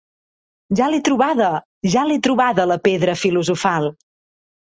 [0.79, 1.49] Ja l'he trobada!
[1.95, 3.87] ¡Ja l'he trobada la pedra filosofal!